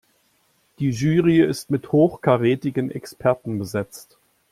Die 0.79 0.89
Jury 0.89 1.41
ist 1.43 1.69
mit 1.69 1.91
hochkarätigen 1.91 2.89
Experten 2.89 3.59
besetzt. 3.59 4.17